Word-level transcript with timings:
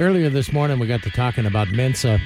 Earlier 0.00 0.28
this 0.28 0.52
morning, 0.52 0.80
we 0.80 0.88
got 0.88 1.04
to 1.04 1.10
talking 1.10 1.46
about 1.46 1.68
Mensa, 1.68 2.18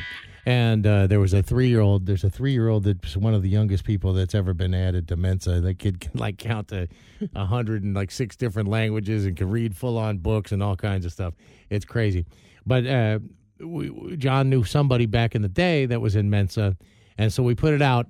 and 0.47 0.87
uh, 0.87 1.07
there 1.07 1.21
was 1.21 1.35
a 1.35 1.43
three-year-old. 1.43 2.07
There's 2.07 2.25
a 2.25 2.31
three-year-old 2.31 2.85
that's 2.85 3.15
one 3.15 3.35
of 3.35 3.43
the 3.43 3.51
youngest 3.51 3.85
people 3.85 4.15
that's 4.15 4.35
ever 4.35 4.55
been 4.55 4.73
added 4.73 5.07
to 5.09 5.17
Mensa. 5.17 5.61
That 5.61 5.79
kid 5.79 6.01
can 6.01 6.13
like 6.15 6.39
count 6.39 6.69
to 6.69 6.89
a 7.35 7.45
hundred 7.45 7.83
and 7.83 7.95
like 7.95 8.11
six 8.11 8.37
different 8.37 8.71
languages 8.71 9.27
and 9.27 9.37
can 9.37 9.51
read 9.51 9.77
full-on 9.77 10.17
books 10.17 10.51
and 10.51 10.63
all 10.63 10.77
kinds 10.77 11.05
of 11.05 11.13
stuff. 11.13 11.35
It's 11.69 11.85
crazy. 11.85 12.25
But 12.65 12.87
uh, 12.87 13.19
we, 13.61 14.17
John 14.17 14.49
knew 14.49 14.65
somebody 14.65 15.05
back 15.05 15.35
in 15.35 15.43
the 15.43 15.49
day 15.49 15.85
that 15.85 16.01
was 16.01 16.17
in 16.17 16.31
Mensa, 16.31 16.75
and 17.19 17.31
so 17.31 17.43
we 17.43 17.55
put 17.55 17.75
it 17.75 17.83
out. 17.83 18.07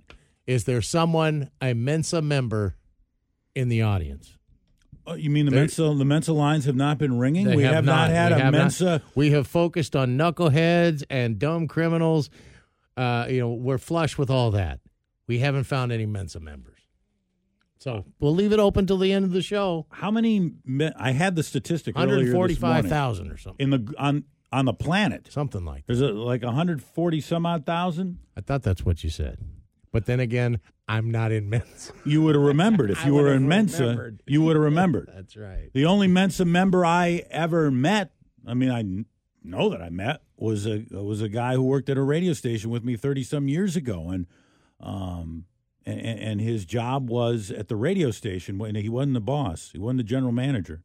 Is 0.46 0.66
there 0.66 0.80
someone 0.82 1.50
a 1.60 1.74
Mensa 1.74 2.22
member 2.22 2.76
in 3.56 3.70
the 3.70 3.82
audience? 3.82 4.37
Oh, 5.08 5.14
you 5.14 5.30
mean 5.30 5.46
the 5.46 5.50
There- 5.50 5.60
Mensa 5.60 5.82
the 5.96 6.04
Mensa 6.04 6.32
lines 6.32 6.66
have 6.66 6.76
not 6.76 6.98
been 6.98 7.18
ringing? 7.18 7.54
We 7.54 7.62
have, 7.62 7.84
not, 7.84 8.10
had 8.10 8.32
a 8.32 8.38
have 8.38 8.52
not. 8.52 8.58
Mensa. 8.58 9.02
We 9.14 9.30
have 9.30 9.46
focused 9.46 9.96
on 9.96 10.18
knuckleheads 10.18 11.02
and 11.08 11.38
dumb 11.38 11.66
criminals. 11.66 12.28
Uh, 12.96 13.26
you 13.30 13.40
know, 13.40 13.52
we're 13.52 13.78
flush 13.78 14.18
with 14.18 14.28
all 14.28 14.50
that. 14.50 14.80
We 15.26 15.38
haven't 15.38 15.64
found 15.64 15.92
any 15.92 16.04
Mensa 16.06 16.40
members. 16.40 16.78
So 17.78 18.04
we'll 18.18 18.34
leave 18.34 18.52
it 18.52 18.58
open 18.58 18.86
till 18.86 18.98
the 18.98 19.12
end 19.12 19.24
of 19.24 19.30
the 19.30 19.42
show. 19.42 19.86
How 19.90 20.10
many? 20.10 20.52
I 20.98 21.12
had 21.12 21.36
the 21.36 21.42
statistic 21.42 21.96
earlier 21.96 22.24
this 22.24 22.34
morning. 22.34 22.56
145,000 22.56 23.30
or 23.30 23.36
something. 23.36 23.64
in 23.64 23.70
the 23.70 23.94
on 23.98 24.24
on 24.50 24.64
the 24.64 24.72
planet. 24.74 25.28
Something 25.30 25.64
like 25.64 25.86
that. 25.86 25.94
There's 25.94 26.00
a, 26.00 26.12
like 26.12 26.42
140 26.42 27.20
some 27.20 27.46
odd 27.46 27.64
thousand. 27.64 28.18
I 28.36 28.40
thought 28.40 28.62
that's 28.62 28.84
what 28.84 29.04
you 29.04 29.10
said. 29.10 29.38
But 29.92 30.06
then 30.06 30.20
again, 30.20 30.60
I'm 30.86 31.10
not 31.10 31.32
in 31.32 31.48
Mensa. 31.50 31.92
You 32.04 32.22
would 32.22 32.34
have 32.34 32.44
remembered 32.44 32.90
if 32.90 33.04
you 33.06 33.14
were 33.14 33.32
in 33.32 33.48
Mensa. 33.48 33.82
remembered. 33.82 34.22
You 34.26 34.42
would 34.42 34.56
have 34.56 34.64
remembered. 34.64 35.10
That's 35.14 35.36
right. 35.36 35.70
The 35.72 35.84
only 35.86 36.08
Mensa 36.08 36.44
member 36.44 36.84
I 36.84 37.24
ever 37.30 37.70
met, 37.70 38.12
I 38.46 38.54
mean, 38.54 38.70
I 38.70 38.82
know 39.42 39.68
that 39.70 39.82
I 39.82 39.90
met, 39.90 40.22
was 40.36 40.66
a 40.66 40.84
was 40.90 41.20
a 41.20 41.28
guy 41.28 41.54
who 41.54 41.62
worked 41.62 41.88
at 41.88 41.96
a 41.98 42.02
radio 42.02 42.32
station 42.32 42.70
with 42.70 42.84
me 42.84 42.96
thirty 42.96 43.22
some 43.22 43.48
years 43.48 43.76
ago, 43.76 44.08
and 44.08 44.26
um, 44.80 45.44
and, 45.84 46.00
and 46.00 46.40
his 46.40 46.64
job 46.64 47.10
was 47.10 47.50
at 47.50 47.68
the 47.68 47.76
radio 47.76 48.10
station 48.10 48.58
when 48.58 48.74
he 48.74 48.88
wasn't 48.88 49.14
the 49.14 49.20
boss, 49.20 49.70
he 49.72 49.78
wasn't 49.78 49.98
the 49.98 50.04
general 50.04 50.32
manager, 50.32 50.82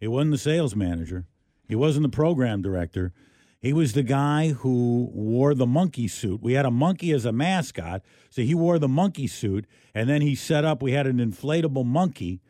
he 0.00 0.08
wasn't 0.08 0.32
the 0.32 0.38
sales 0.38 0.74
manager, 0.74 1.26
he 1.68 1.74
wasn't 1.76 2.02
the 2.02 2.08
program 2.08 2.62
director. 2.62 3.12
He 3.60 3.74
was 3.74 3.92
the 3.92 4.02
guy 4.02 4.48
who 4.48 5.10
wore 5.12 5.54
the 5.54 5.66
monkey 5.66 6.08
suit. 6.08 6.42
We 6.42 6.54
had 6.54 6.64
a 6.64 6.70
monkey 6.70 7.12
as 7.12 7.26
a 7.26 7.32
mascot, 7.32 8.02
so 8.30 8.40
he 8.40 8.54
wore 8.54 8.78
the 8.78 8.88
monkey 8.88 9.26
suit, 9.26 9.66
and 9.94 10.08
then 10.08 10.22
he 10.22 10.34
set 10.34 10.64
up. 10.64 10.82
We 10.82 10.92
had 10.92 11.06
an 11.06 11.18
inflatable 11.18 11.84
monkey 11.84 12.40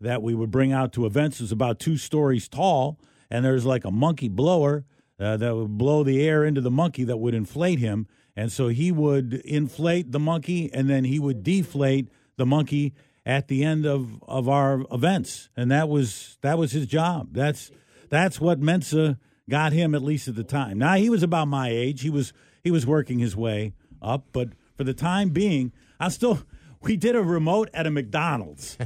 that 0.00 0.20
we 0.20 0.34
would 0.34 0.50
bring 0.50 0.72
out 0.72 0.92
to 0.94 1.06
events. 1.06 1.40
Was 1.40 1.52
about 1.52 1.78
two 1.78 1.96
stories 1.96 2.48
tall, 2.48 2.98
and 3.30 3.44
there's 3.44 3.64
like 3.64 3.84
a 3.84 3.92
monkey 3.92 4.28
blower 4.28 4.84
uh, 5.20 5.36
that 5.36 5.54
would 5.54 5.78
blow 5.78 6.02
the 6.02 6.26
air 6.26 6.44
into 6.44 6.60
the 6.60 6.70
monkey 6.72 7.04
that 7.04 7.18
would 7.18 7.34
inflate 7.34 7.78
him. 7.78 8.08
And 8.34 8.50
so 8.50 8.68
he 8.68 8.90
would 8.90 9.34
inflate 9.44 10.10
the 10.10 10.20
monkey, 10.20 10.72
and 10.72 10.90
then 10.90 11.04
he 11.04 11.20
would 11.20 11.44
deflate 11.44 12.08
the 12.36 12.46
monkey 12.46 12.94
at 13.24 13.46
the 13.46 13.62
end 13.62 13.84
of, 13.84 14.22
of 14.24 14.48
our 14.48 14.84
events, 14.90 15.50
and 15.56 15.70
that 15.70 15.88
was 15.88 16.38
that 16.40 16.56
was 16.56 16.72
his 16.72 16.86
job. 16.86 17.28
That's 17.32 17.70
that's 18.08 18.40
what 18.40 18.58
Mensa 18.58 19.18
got 19.48 19.72
him 19.72 19.94
at 19.94 20.02
least 20.02 20.28
at 20.28 20.34
the 20.34 20.44
time. 20.44 20.78
Now 20.78 20.94
he 20.94 21.08
was 21.10 21.22
about 21.22 21.48
my 21.48 21.68
age. 21.70 22.02
He 22.02 22.10
was 22.10 22.32
he 22.62 22.70
was 22.70 22.86
working 22.86 23.18
his 23.18 23.36
way 23.36 23.72
up, 24.02 24.26
but 24.32 24.50
for 24.76 24.84
the 24.84 24.94
time 24.94 25.30
being, 25.30 25.72
I 25.98 26.08
still 26.08 26.40
we 26.82 26.96
did 26.96 27.16
a 27.16 27.22
remote 27.22 27.68
at 27.74 27.86
a 27.86 27.90
McDonald's. 27.90 28.76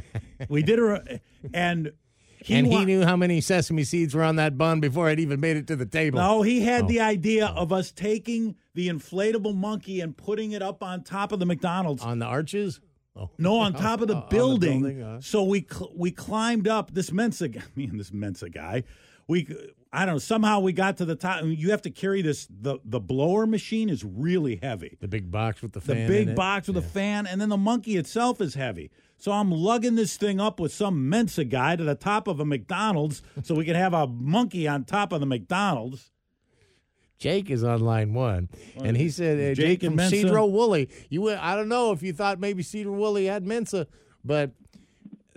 we 0.49 0.63
did 0.63 0.79
a 0.79 1.21
and 1.53 1.93
he 2.39 2.55
and 2.55 2.69
wa- 2.69 2.81
he 2.81 2.85
knew 2.87 3.05
how 3.05 3.17
many 3.17 3.41
sesame 3.41 3.85
seeds 3.85 4.15
were 4.15 4.25
on 4.25 4.37
that 4.37 4.59
bun 4.59 4.81
before 4.81 5.09
it 5.11 5.21
even 5.21 5.39
made 5.39 5.57
it 5.57 5.67
to 5.69 5.77
the 5.77 5.87
table. 5.87 6.19
No, 6.19 6.43
he 6.43 6.61
had 6.63 6.85
Oh. 6.85 6.89
the 6.89 7.01
idea 7.01 7.47
of 7.47 7.73
us 7.73 7.93
taking 7.93 8.57
the 8.75 8.89
inflatable 8.89 9.55
monkey 9.55 10.01
and 10.01 10.17
putting 10.17 10.51
it 10.53 10.61
up 10.63 10.83
on 10.83 11.05
top 11.05 11.31
of 11.31 11.39
the 11.39 11.47
McDonald's. 11.47 12.03
On 12.03 12.19
the 12.19 12.27
arches? 12.27 12.81
Oh. 13.15 13.31
No, 13.39 13.59
on 13.59 13.73
top 13.75 14.01
of 14.01 14.09
the 14.09 14.15
On 14.17 14.21
the 14.23 14.27
building. 14.27 14.81
building, 14.83 15.01
huh? 15.03 15.21
So 15.21 15.45
we 15.45 15.65
cl- 15.71 15.93
we 15.95 16.11
climbed 16.11 16.67
up 16.67 16.93
this 16.95 17.13
Mensa 17.13 17.47
guy, 17.49 17.63
me 17.77 17.85
and 17.85 18.01
this 18.01 18.13
Mensa 18.13 18.49
guy. 18.49 18.83
We 19.29 19.47
I 19.95 20.07
don't 20.07 20.15
know. 20.15 20.19
Somehow 20.21 20.61
we 20.61 20.73
got 20.73 20.97
to 20.99 21.05
the 21.05 21.15
top. 21.17 21.45
You 21.45 21.71
have 21.73 21.83
to 21.83 21.91
carry 21.91 22.23
this. 22.23 22.47
the 22.51 22.79
The 22.85 22.99
blower 23.01 23.47
machine 23.47 23.91
is 23.91 24.03
really 24.05 24.59
heavy. 24.63 24.97
The 25.01 25.09
big 25.09 25.31
box 25.31 25.61
with 25.61 25.73
the 25.73 25.81
The 25.81 25.87
fan. 25.95 25.97
in 25.99 26.09
big 26.09 26.29
it. 26.31 26.37
box 26.37 26.67
with 26.69 26.79
a 26.79 26.83
fan, 26.83 27.27
and 27.27 27.41
then 27.41 27.51
the 27.51 27.59
monkey 27.59 27.97
itself 27.97 28.41
is 28.41 28.55
heavy. 28.55 28.91
So 29.19 29.33
I'm 29.33 29.51
lugging 29.53 29.95
this 29.95 30.17
thing 30.17 30.41
up 30.41 30.59
with 30.59 30.73
some 30.73 31.09
Mensa 31.11 31.45
guy 31.45 31.77
to 31.77 31.85
the 31.85 31.95
top 31.95 32.27
of 32.27 32.41
a 32.41 32.45
McDonald's, 32.45 33.23
so 33.43 33.55
we 33.55 33.65
can 33.67 33.75
have 33.77 33.93
a 33.93 34.07
monkey 34.07 34.67
on 34.67 34.85
top 34.85 35.13
of 35.13 35.21
the 35.21 35.27
McDonald's. 35.27 36.11
Jake 37.19 37.51
is 37.51 37.63
on 37.63 37.81
line 37.83 38.15
one, 38.15 38.49
and 38.83 38.97
he 38.97 39.09
said, 39.11 39.37
uh, 39.39 39.55
Jake 39.55 39.57
"Jake 39.57 39.83
and 39.85 39.91
from 39.93 39.97
Mensa? 39.97 40.17
Sedro 40.17 40.51
Woolley." 40.51 40.89
You, 41.09 41.21
would- 41.23 41.37
I 41.39 41.55
don't 41.55 41.69
know 41.69 41.93
if 41.93 42.03
you 42.03 42.13
thought 42.13 42.41
maybe 42.41 42.65
Sedro 42.65 42.95
Woolley 42.97 43.27
had 43.27 43.47
Mensa, 43.47 43.87
but 44.25 44.51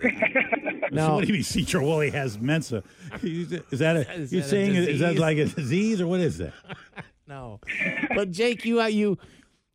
So 0.90 0.94
no, 0.94 1.14
what 1.14 1.22
do 1.22 1.28
you 1.28 1.34
mean, 1.34 1.42
Sedro 1.42 1.82
Woolley 1.82 2.10
has 2.10 2.38
Mensa? 2.38 2.82
Is 3.22 3.78
that 3.78 3.96
a? 3.96 4.12
Is 4.12 4.32
you're 4.32 4.42
that 4.42 4.46
a 4.46 4.50
saying 4.50 4.74
is 4.74 5.00
that 5.00 5.08
disease? 5.08 5.18
like 5.20 5.38
a 5.38 5.44
disease 5.46 6.00
or 6.00 6.06
what 6.06 6.20
is 6.20 6.38
that? 6.38 6.52
no. 7.26 7.60
But 8.14 8.30
Jake, 8.30 8.64
you, 8.64 8.80
uh, 8.80 8.86
you, 8.86 9.18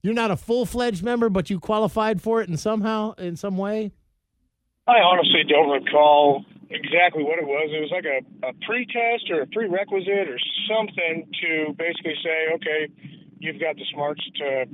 you're 0.02 0.14
not 0.14 0.32
a 0.32 0.38
full 0.38 0.66
fledged 0.66 1.04
member, 1.04 1.30
but 1.30 1.50
you 1.50 1.60
qualified 1.60 2.22
for 2.22 2.42
it 2.42 2.50
in 2.50 2.58
somehow, 2.58 3.14
in 3.14 3.36
some 3.36 3.58
way. 3.58 3.92
I 4.88 5.00
honestly 5.00 5.44
don't 5.48 5.70
recall 5.70 6.44
exactly 6.70 7.24
what 7.24 7.38
it 7.38 7.46
was. 7.46 7.70
It 7.72 7.82
was 7.82 7.92
like 7.92 8.06
a, 8.06 8.48
a 8.48 8.54
pre-test 8.66 9.30
or 9.30 9.42
a 9.42 9.48
prerequisite 9.48 10.28
or 10.28 10.40
something 10.68 11.30
to 11.42 11.74
basically 11.78 12.16
say, 12.24 12.54
okay, 12.56 12.88
you've 13.40 13.60
got 13.60 13.76
the 13.76 13.86
smarts 13.94 14.24
to 14.38 14.66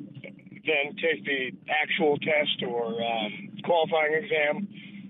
then 0.67 0.95
take 0.99 1.23
the 1.25 1.51
actual 1.69 2.17
test 2.19 2.63
or 2.67 3.01
um, 3.01 3.49
qualifying 3.63 4.13
exam. 4.13 4.67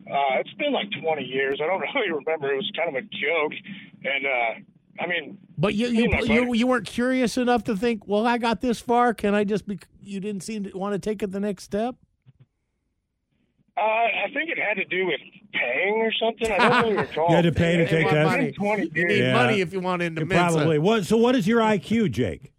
Uh, 0.10 0.40
it's 0.40 0.54
been 0.54 0.72
like 0.74 0.88
20 1.02 1.24
years. 1.24 1.60
I 1.62 1.68
don't 1.68 1.82
really 1.96 2.12
remember. 2.12 2.54
It 2.54 2.58
was 2.58 2.72
kind 2.76 2.90
of 2.90 2.96
a 2.96 3.02
joke, 3.02 3.54
and 4.04 4.26
uh, 4.26 5.04
I 5.04 5.08
mean, 5.08 5.38
But 5.58 5.76
you, 5.76 5.88
you, 5.88 6.10
Me 6.10 6.20
you, 6.26 6.54
you 6.54 6.68
weren't 6.68 6.86
curious 6.88 7.38
enough 7.38 7.64
to 7.66 7.76
think, 7.76 8.08
well, 8.08 8.26
I 8.26 8.38
got 8.38 8.62
this 8.62 8.80
far. 8.80 9.14
Can 9.14 9.36
I 9.36 9.44
just 9.44 9.68
be? 9.68 9.80
You 10.02 10.20
didn't 10.20 10.44
seem 10.44 10.64
to 10.64 10.78
want 10.78 10.94
to 10.94 11.00
take 11.00 11.22
it 11.24 11.32
the 11.32 11.40
next 11.42 11.64
step. 11.64 11.96
uh, 13.78 13.82
I 13.82 14.28
think 14.34 14.50
it 14.50 14.58
had 14.58 14.76
to 14.76 14.86
do 14.86 15.06
with 15.06 15.20
paying 15.54 15.96
or 15.96 16.12
something. 16.14 16.52
I 16.52 16.58
don't 16.70 16.84
really 16.94 16.98
recall. 16.98 17.30
You 17.30 17.36
had 17.36 17.42
to 17.44 17.52
pay 17.52 17.76
to 17.78 17.84
It- 17.84 17.90
take 17.90 18.10
that. 18.10 18.26
Money. 18.26 18.46
been 18.46 18.54
20 18.54 18.92
You 18.96 19.08
need 19.08 19.20
Yeah. 19.20 19.34
money 19.34 19.62
if 19.62 19.74
you 19.74 19.80
want 19.82 20.02
into 20.02 20.26
Mensa. 20.26 20.56
Probably. 20.56 20.80
What? 20.80 21.06
So 21.06 21.18
what 21.18 21.36
is 21.36 21.48
your 21.48 21.60
IQ, 21.60 22.12
Jake? 22.12 22.52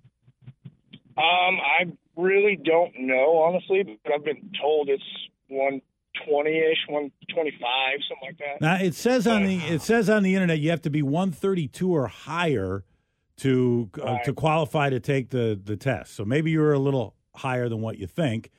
Um, 1.16 1.58
I 1.60 1.86
really 2.16 2.56
don't 2.62 2.92
know 3.00 3.38
honestly, 3.38 3.98
but 4.04 4.12
I've 4.12 4.24
been 4.24 4.50
told 4.60 4.88
it's 4.88 5.02
one 5.48 5.80
twenty 6.26 6.58
ish, 6.58 6.78
one 6.88 7.10
twenty 7.38 7.56
five, 7.60 7.98
something 8.08 8.28
like 8.28 8.38
that. 8.38 8.60
Now 8.60 8.76
it 8.82 8.94
says 8.94 9.26
on 9.26 9.44
the 9.44 9.56
it 9.58 9.82
says 9.82 10.10
on 10.10 10.22
the 10.22 10.34
internet 10.34 10.58
you 10.58 10.70
have 10.70 10.82
to 10.82 10.90
be 10.90 11.02
132 11.02 11.90
or 11.94 12.06
higher 12.08 12.84
to 13.38 13.90
uh, 14.00 14.04
Right. 14.04 14.24
to 14.24 14.32
qualify 14.32 14.90
to 14.90 14.98
take 15.00 15.30
the 15.30 15.58
the 15.62 15.76
test. 15.76 16.14
So 16.16 16.24
maybe 16.24 16.50
you're 16.50 16.72
a 16.72 16.78
little 16.78 17.14
higher 17.34 17.68
than 17.68 17.80
what 17.80 17.98
you 17.98 18.06
think. 18.06 18.50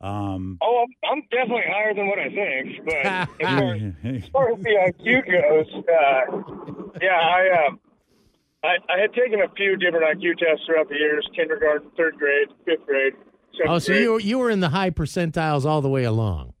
Um, 0.00 0.58
Oh, 0.62 0.84
I'm, 0.84 1.10
I'm 1.18 1.22
definitely 1.30 1.64
higher 1.66 1.92
than 1.94 2.06
what 2.08 2.18
I 2.20 2.28
think, 2.28 2.84
but 2.84 2.94
as 3.04 3.28
far 3.40 3.74
as, 3.74 3.82
as, 4.22 4.28
far 4.28 4.52
as 4.52 4.58
the 4.60 4.92
IQ 4.92 5.26
goes, 5.26 5.66
uh, 5.74 6.94
yeah, 7.02 7.18
I, 7.18 7.48
uh, 7.66 7.70
I 8.62 8.76
I 8.94 9.00
had 9.00 9.12
taken 9.14 9.40
a 9.40 9.48
few 9.56 9.76
different 9.76 10.04
IQ 10.04 10.38
tests 10.38 10.66
throughout 10.66 10.88
the 10.88 10.94
years: 10.96 11.26
kindergarten, 11.34 11.90
third 11.96 12.16
grade, 12.16 12.48
fifth 12.64 12.86
grade. 12.86 13.14
Oh, 13.66 13.78
so 13.80 13.92
grade. 13.92 14.02
you 14.02 14.18
you 14.18 14.38
were 14.38 14.50
in 14.50 14.60
the 14.60 14.68
high 14.68 14.90
percentiles 14.90 15.64
all 15.64 15.80
the 15.80 15.88
way 15.88 16.04
along. 16.04 16.52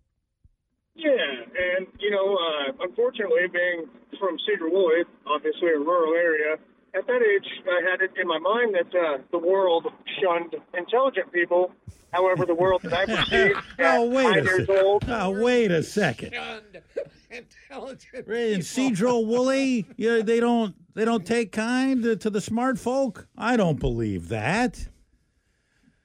Yeah, 0.98 1.76
and 1.76 1.86
you 2.00 2.10
know, 2.10 2.34
uh, 2.36 2.72
unfortunately, 2.84 3.46
being 3.52 3.86
from 4.18 4.36
Sedro 4.38 4.70
Woolley, 4.72 5.04
obviously 5.26 5.68
a 5.68 5.78
rural 5.78 6.14
area, 6.14 6.56
at 6.94 7.06
that 7.06 7.22
age, 7.22 7.46
I 7.68 7.88
had 7.88 8.00
it 8.02 8.10
in 8.20 8.26
my 8.26 8.38
mind 8.38 8.74
that 8.74 8.98
uh, 8.98 9.18
the 9.30 9.38
world 9.38 9.86
shunned 10.20 10.56
intelligent 10.76 11.32
people. 11.32 11.70
However, 12.12 12.46
the 12.46 12.54
world 12.54 12.80
that 12.82 12.92
I 12.94 13.04
perceived 13.06 13.58
at 13.78 13.98
oh 13.98 14.08
wait 14.08 14.24
five 14.24 14.36
a 14.36 14.42
years 14.44 14.66
second. 14.66 14.84
old, 14.84 15.04
Oh 15.08 15.30
wait 15.42 15.70
a 15.70 15.82
second. 15.82 16.32
Shunned 16.34 16.82
Intelligent. 17.30 18.26
In 18.26 18.60
Sedro 18.60 19.24
Woolley, 19.24 19.86
yeah, 19.96 20.22
they 20.22 20.40
don't 20.40 20.74
they 20.94 21.04
don't 21.04 21.24
take 21.26 21.52
kind 21.52 22.02
to, 22.02 22.16
to 22.16 22.30
the 22.30 22.40
smart 22.40 22.78
folk. 22.78 23.28
I 23.36 23.56
don't 23.58 23.78
believe 23.78 24.28
that. 24.30 24.88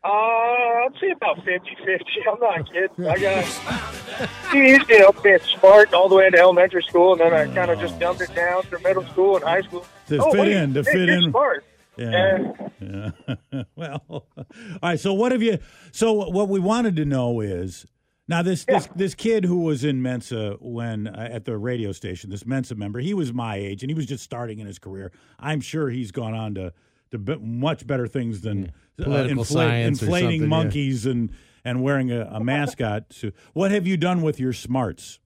uh, 0.04 0.10
I'd 0.94 1.00
say 1.00 1.12
about 1.12 1.38
50-50. 1.40 2.02
I'm 2.32 2.40
not 2.40 2.72
kidding. 2.72 3.08
I 3.08 3.18
got, 3.18 4.54
you 4.54 5.00
know, 5.00 5.12
being 5.24 5.40
smart 5.40 5.94
all 5.94 6.10
the 6.10 6.16
way 6.16 6.28
into 6.28 6.40
elementary 6.40 6.84
school, 6.84 7.14
and 7.14 7.22
then 7.22 7.34
I 7.34 7.54
kind 7.54 7.72
of 7.72 7.80
just 7.80 8.00
dumped 8.00 8.22
it 8.22 8.34
down 8.36 8.64
through 8.64 8.80
middle 8.80 9.06
school 9.08 9.36
and 9.36 9.44
high 9.46 9.62
school. 9.62 9.86
To 10.08 10.18
oh, 10.18 10.32
fit 10.32 10.42
wait, 10.42 10.52
in, 10.52 10.74
to 10.74 10.84
hey, 10.84 10.92
fit 10.92 11.10
in. 11.10 11.30
Smart. 11.30 11.66
Yeah. 11.98 12.54
yeah. 12.82 13.64
well, 13.76 14.02
all 14.10 14.26
right. 14.82 15.00
So 15.00 15.14
what 15.14 15.32
have 15.32 15.42
you? 15.44 15.60
So 15.92 16.12
what 16.12 16.50
we 16.50 16.60
wanted 16.60 16.96
to 16.98 17.06
know 17.06 17.40
is, 17.40 17.86
Now 18.28 18.42
this 18.42 18.66
this 18.66 18.88
this 18.96 19.16
kid 19.16 19.46
who 19.46 19.60
was 19.60 19.84
in 19.84 20.02
Mensa 20.02 20.58
when 20.60 21.08
uh, 21.08 21.30
at 21.32 21.46
the 21.46 21.58
radio 21.58 21.92
station, 21.92 22.30
this 22.30 22.46
Mensa 22.46 22.76
member, 22.76 23.00
he 23.00 23.14
was 23.14 23.32
my 23.34 23.58
age 23.58 23.84
and 23.84 23.90
he 23.90 23.94
was 23.94 24.06
just 24.06 24.24
starting 24.24 24.60
in 24.60 24.66
his 24.66 24.80
career. 24.80 25.12
I'm 25.40 25.62
sure 25.62 25.90
he's 25.90 26.12
gone 26.12 26.34
on 26.34 26.56
to 26.56 26.74
to 27.14 27.20
be, 27.20 27.38
much 27.38 27.86
better 27.88 28.08
things 28.08 28.42
than 28.42 28.72
uh, 29.00 29.04
Political 29.04 29.44
infla- 29.46 29.86
inflating 29.86 30.20
something, 30.20 30.42
yeah. 30.42 30.48
monkeys 30.48 31.06
and 31.06 31.30
and 31.64 31.82
wearing 31.82 32.12
a, 32.12 32.26
a 32.26 32.44
mascot. 32.44 33.14
suit. 33.14 33.34
What 33.54 33.72
have 33.72 33.88
you 33.88 33.96
done 33.96 34.22
with 34.22 34.40
your 34.40 34.52
smarts? 34.52 35.20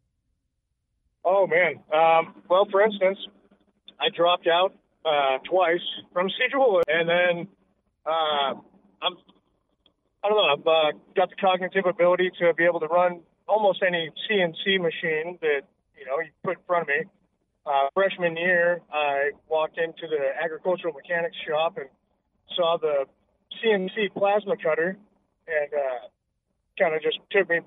Oh 1.25 1.48
man. 1.48 1.80
Um, 1.92 2.36
well, 2.50 2.68
for 2.69 2.84
instance, 2.84 3.18
I 4.00 4.10
dropped 4.16 4.48
out 4.48 4.75
uh, 5.04 5.39
twice 5.50 5.81
from 6.13 6.28
Cedral, 6.28 6.81
and 6.88 7.10
then 7.10 7.48
uh, 8.06 8.54
I'm 9.01 9.18
I 10.24 10.30
don't 10.30 10.38
know. 10.38 10.54
I've 10.54 10.68
uh, 10.68 10.98
got 11.16 11.30
the 11.30 11.36
cognitive 11.40 11.86
ability 11.86 12.31
to 12.40 12.54
be 12.54 12.66
able 12.66 12.81
to 12.81 12.88
run 12.88 13.22
almost 13.48 13.81
any 13.86 14.12
CNC 14.30 14.81
machine 14.81 15.38
that 15.42 15.62
you 15.98 16.06
know 16.06 16.19
you 16.19 16.31
put 16.44 16.57
in 16.57 16.63
front 16.68 16.83
of 16.83 16.88
me. 16.90 17.10
Uh, 17.68 17.90
freshman 17.94 18.38
year, 18.38 18.80
I 18.94 19.31
walked 19.50 19.78
into 19.78 20.08
the 20.08 20.31
agricultural 20.42 20.94
mechanics 20.94 21.36
shop 21.48 21.78
and 21.78 21.90
saw 22.56 22.78
the 22.80 23.06
CNC 23.60 24.14
plasma 24.16 24.56
cutter, 24.56 24.98
and 25.48 25.69
uh, 25.74 26.08
kind 26.80 26.96
of 26.96 27.02
just 27.02 27.19
took 27.30 27.50
me 27.50 27.60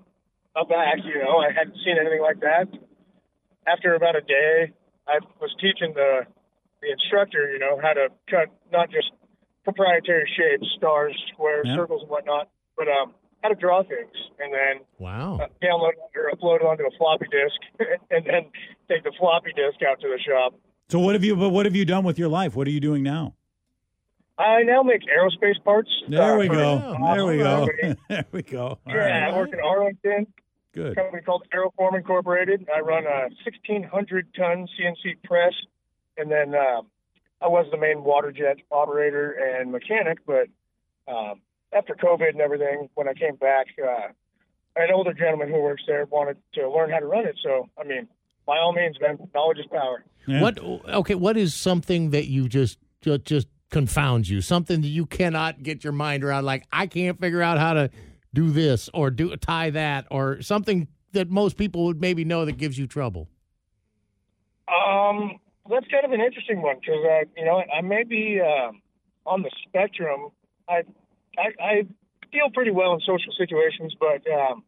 aback. 0.57 1.05
You 1.05 1.19
know, 1.23 1.39
I 1.39 1.53
hadn't 1.53 1.77
seen 1.85 1.97
anything 2.01 2.23
like 2.23 2.41
that 2.41 2.69
after 3.67 3.95
about 3.95 4.17
a 4.17 4.21
day, 4.21 4.73
I 5.07 5.19
was 5.41 5.51
teaching 5.61 5.93
the 5.95 6.27
the 6.81 6.91
instructor, 6.91 7.53
you 7.53 7.59
know, 7.59 7.79
how 7.83 7.93
to 7.93 8.09
cut 8.31 8.49
not 8.73 8.91
just 8.91 9.11
proprietary 9.65 10.25
shapes, 10.35 10.67
stars, 10.79 11.13
squares, 11.33 11.67
Yeah. 11.69 11.77
circles, 11.77 12.01
and 12.03 12.11
whatnot, 12.11 12.49
but 12.77 12.89
um, 12.89 13.13
how 13.43 13.51
to 13.51 13.55
draw 13.55 13.83
things, 13.83 14.17
and 14.39 14.53
then 14.53 14.81
Wow. 14.99 15.37
uh, 15.43 15.49
download 15.61 15.93
or 16.17 16.31
upload 16.33 16.57
it 16.61 16.67
onto 16.67 16.85
a 16.85 16.91
floppy 16.97 17.27
disk, 17.31 17.61
and 18.11 18.25
then 18.25 18.51
take 18.91 19.05
the 19.05 19.13
floppy 19.19 19.53
disk 19.55 19.81
out 19.89 20.01
to 20.01 20.09
the 20.09 20.19
shop. 20.19 20.55
So 20.89 20.99
what 20.99 21.15
have 21.15 21.25
you? 21.25 21.37
But 21.37 21.51
what 21.51 21.67
have 21.67 21.77
you 21.77 21.85
done 21.85 22.05
with 22.05 22.19
your 22.19 22.29
life? 22.29 22.57
What 22.57 22.67
are 22.67 22.71
you 22.71 22.81
doing 22.81 23.03
now? 23.03 23.35
I 24.39 24.63
now 24.63 24.83
make 24.83 25.03
aerospace 25.03 25.63
parts. 25.65 25.91
There 26.09 26.35
uh, 26.35 26.39
we 26.39 26.49
go. 26.49 26.97
There 27.15 27.27
we 27.27 27.39
go. 27.39 27.69
there 28.09 28.25
we 28.33 28.43
go. 28.43 28.67
All 28.67 28.79
Yeah, 28.87 28.95
right. 28.95 29.23
I 29.35 29.37
work 29.37 29.51
in 29.53 29.61
Arlington. 29.61 30.27
Good. 30.73 30.95
company 30.97 31.23
called 31.23 31.43
Aeroform 31.53 31.97
Incorporated. 31.97 32.69
I 32.75 32.81
run 32.81 33.05
a 33.05 33.29
1,600 33.45 34.35
ton 34.35 34.69
CNC 34.79 35.23
press, 35.25 35.53
and 36.17 36.31
then 36.31 36.55
um, 36.55 36.87
I 37.43 37.49
was 37.49 37.67
the 37.73 37.77
main 37.77 38.05
water 38.05 38.31
jet 38.31 38.59
operator 38.71 39.33
and 39.33 39.73
mechanic. 39.73 40.19
But 40.27 40.47
um, 41.13 41.41
after 41.73 41.95
COVID 41.95 42.31
and 42.31 42.41
everything, 42.41 42.89
when 42.95 43.09
I 43.09 43.15
came 43.15 43.37
back, 43.37 43.67
uh, 43.83 44.09
an 44.77 44.93
older 44.95 45.13
gentleman 45.13 45.49
who 45.49 45.61
works 45.61 45.83
there 45.87 46.05
wanted 46.07 46.37
to 46.55 46.71
learn 46.71 46.91
how 46.91 47.01
to 47.01 47.07
run 47.07 47.27
it. 47.27 47.37
So, 47.43 47.69
I 47.79 47.85
mean, 47.85 48.09
by 48.47 48.59
all 48.59 48.73
means, 48.73 48.97
man, 49.01 49.19
knowledge 49.35 49.59
is 49.59 49.67
power. 49.71 50.05
Yeah. 50.27 50.43
What? 50.43 50.59
Okay. 50.59 51.15
What 51.15 51.37
is 51.37 51.55
something 51.55 52.11
that 52.11 52.27
you 52.27 52.49
just 52.49 52.79
just 53.01 53.25
just 53.25 53.49
confounds 53.71 54.29
you? 54.29 54.41
Something 54.41 54.81
that 54.83 54.89
you 54.89 55.07
cannot 55.07 55.63
get 55.63 55.85
your 55.85 55.93
mind 55.93 56.25
around? 56.25 56.45
Like 56.45 56.67
I 56.73 56.87
can't 56.87 57.19
figure 57.21 57.43
out 57.43 57.59
how 57.59 57.75
to 57.75 57.91
do 58.35 58.51
this 58.51 58.89
or 58.95 59.11
do 59.11 59.35
tie 59.37 59.71
that 59.71 60.07
or 60.11 60.43
something 60.43 60.89
that 61.13 61.29
most 61.31 61.57
people 61.57 61.85
would 61.87 62.01
maybe 62.01 62.25
know 62.25 62.45
that 62.45 62.57
gives 62.57 62.79
you 62.79 62.87
trouble. 62.87 63.29
Um, 64.69 65.41
that's 65.69 65.87
kind 65.89 66.05
of 66.05 66.13
an 66.13 66.21
interesting 66.21 66.63
one 66.63 66.77
because 66.77 67.05
uh, 67.05 67.25
you 67.37 67.45
know 67.45 67.63
I 67.77 67.81
may 67.81 68.05
be 68.05 68.41
um 68.41 68.83
on 69.27 69.43
the 69.43 69.51
spectrum. 69.67 70.31
I, 70.69 70.83
I 71.39 71.63
I 71.63 71.83
deal 72.33 72.51
pretty 72.53 72.71
well 72.71 72.95
in 72.95 73.01
social 73.01 73.33
situations, 73.37 73.95
but 73.99 74.23
um, 74.31 74.65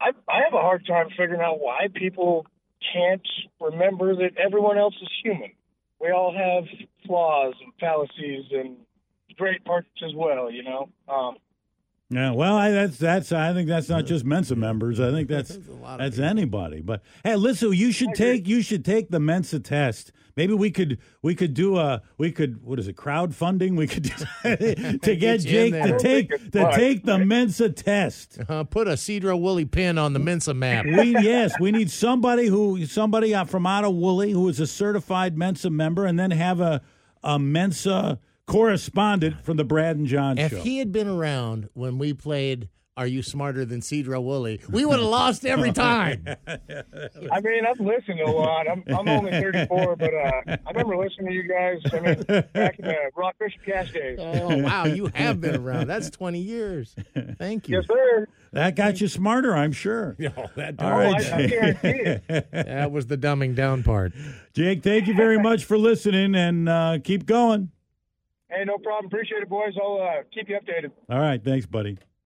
I 0.00 0.10
I 0.28 0.40
have 0.44 0.54
a 0.54 0.62
hard 0.62 0.86
time 0.86 1.08
figuring 1.10 1.40
out 1.40 1.60
why 1.60 1.88
people 1.92 2.46
can't 2.92 3.26
remember 3.60 4.16
that 4.16 4.36
everyone 4.36 4.78
else 4.78 4.94
is 5.00 5.08
human. 5.22 5.52
We 6.00 6.10
all 6.10 6.32
have 6.32 6.64
flaws 7.06 7.54
and 7.62 7.72
fallacies 7.78 8.46
and 8.52 8.76
great 9.36 9.64
parts 9.64 9.88
as 10.04 10.14
well. 10.14 10.50
You 10.50 10.62
know. 10.62 10.88
Um, 11.08 11.36
Yeah, 12.12 12.32
well, 12.32 12.56
I, 12.56 12.70
that's 12.72 12.98
that's. 12.98 13.30
I 13.30 13.54
think 13.54 13.68
that's 13.68 13.88
not 13.88 14.04
just 14.04 14.24
Mensa 14.24 14.56
members. 14.56 14.98
I 14.98 15.12
think 15.12 15.28
that's 15.28 15.50
That's 15.56 15.68
a 15.68 15.72
lot 15.72 16.00
of 16.00 16.10
that's 16.16 16.18
anybody. 16.18 16.80
But 16.80 17.02
hey, 17.22 17.36
listen, 17.36 17.72
you 17.72 17.92
should 17.92 18.14
take 18.14 18.48
you 18.48 18.62
should 18.62 18.84
take 18.84 19.10
the 19.10 19.20
Mensa 19.20 19.60
test. 19.60 20.10
Maybe 20.36 20.52
we 20.52 20.72
could 20.72 20.98
we 21.22 21.36
could 21.36 21.54
do 21.54 21.76
a 21.76 22.02
we 22.18 22.32
could 22.32 22.64
what 22.64 22.80
is 22.80 22.88
it 22.88 22.96
crowdfunding? 22.96 23.76
We 23.76 23.86
could 23.86 24.02
do 24.02 24.12
to 24.98 25.16
get 25.16 25.44
you 25.44 25.50
Jake 25.50 25.72
to 25.74 25.98
take 25.98 26.50
to 26.50 26.72
take 26.74 27.04
the 27.04 27.18
Mensa 27.18 27.70
test. 27.70 28.40
Uh, 28.48 28.64
put 28.64 28.88
a 28.88 28.92
Sedro 28.92 29.40
Woolley 29.40 29.64
pin 29.64 29.96
on 29.96 30.12
the 30.12 30.18
Mensa 30.18 30.52
map. 30.52 30.86
We 30.86 31.12
yes, 31.12 31.52
we 31.60 31.70
need 31.70 31.92
somebody 31.92 32.46
who 32.46 32.86
somebody 32.86 33.34
from 33.44 33.66
out 33.66 33.84
of 33.84 33.94
Woolley 33.94 34.32
who 34.32 34.48
is 34.48 34.58
a 34.58 34.66
certified 34.66 35.38
Mensa 35.38 35.70
member, 35.70 36.06
and 36.06 36.18
then 36.18 36.32
have 36.32 36.60
a 36.60 36.80
a 37.22 37.38
Mensa 37.38 38.18
correspondent 38.50 39.44
from 39.44 39.56
the 39.56 39.64
Brad 39.64 39.96
and 39.96 40.06
John 40.06 40.36
If 40.38 40.50
show. 40.52 40.60
he 40.60 40.78
had 40.78 40.92
been 40.92 41.08
around 41.08 41.68
when 41.74 41.98
we 41.98 42.12
played 42.12 42.68
Are 42.96 43.06
You 43.06 43.22
Smarter 43.22 43.64
Than 43.64 43.80
Sedro 43.80 44.22
Woolley, 44.22 44.60
we 44.68 44.84
would 44.84 44.98
have 44.98 45.08
lost 45.08 45.46
every 45.46 45.72
time. 45.72 46.24
I 46.46 47.40
mean, 47.40 47.64
I've 47.66 47.80
listened 47.80 48.20
a 48.20 48.30
lot. 48.30 48.68
I'm, 48.68 48.82
I'm 48.88 49.08
only 49.08 49.30
34, 49.30 49.96
but 49.96 50.12
uh, 50.12 50.42
I 50.46 50.70
remember 50.70 50.96
listening 50.96 51.28
to 51.28 51.32
you 51.32 51.44
guys. 51.44 51.78
I 51.92 52.00
mean, 52.00 52.22
back 52.52 52.78
in 52.78 52.86
the 52.86 52.96
Rock 53.16 53.36
Bishop 53.38 53.62
Cash 53.64 53.92
days. 53.92 54.18
Oh, 54.20 54.58
wow. 54.58 54.84
You 54.84 55.06
have 55.14 55.40
been 55.40 55.56
around. 55.56 55.86
That's 55.86 56.10
20 56.10 56.40
years. 56.40 56.94
Thank 57.38 57.68
you. 57.68 57.76
Yes, 57.76 57.86
sir. 57.86 58.26
that 58.52 58.74
got 58.76 59.00
you 59.00 59.08
smarter, 59.08 59.54
I'm 59.56 59.72
sure. 59.72 60.16
No, 60.18 60.50
that, 60.56 60.74
All 60.82 60.90
Oh, 60.90 61.00
I, 61.00 61.14
I 61.14 61.18
Jake. 61.22 61.50
guarantee 61.50 61.88
it. 62.28 62.48
that 62.52 62.90
was 62.92 63.06
the 63.06 63.16
dumbing 63.16 63.54
down 63.54 63.82
part. 63.84 64.12
Jake, 64.54 64.82
thank 64.82 65.06
you 65.06 65.14
very 65.14 65.38
much 65.38 65.64
for 65.64 65.78
listening, 65.78 66.34
and 66.34 66.68
uh, 66.68 66.98
keep 67.02 67.24
going. 67.26 67.70
Hey, 68.50 68.64
no 68.64 68.78
problem. 68.78 69.06
Appreciate 69.06 69.42
it, 69.42 69.48
boys. 69.48 69.74
I'll 69.80 70.00
uh, 70.00 70.22
keep 70.32 70.48
you 70.48 70.58
updated. 70.58 70.90
All 71.08 71.20
right, 71.20 71.42
thanks, 71.42 71.66
buddy. 71.66 71.98